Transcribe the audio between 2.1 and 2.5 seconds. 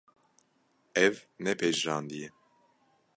ye.